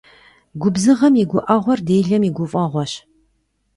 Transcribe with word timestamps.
Губзыгъэм 0.61 1.13
и 1.23 1.25
гуӀэгъуэр 1.29 1.79
делэм 1.87 2.23
и 2.29 2.31
гуфӀэгъуэщ. 2.35 2.93